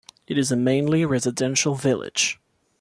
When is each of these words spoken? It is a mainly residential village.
It 0.25 0.35
is 0.39 0.51
a 0.51 0.55
mainly 0.55 1.05
residential 1.05 1.75
village. 1.75 2.39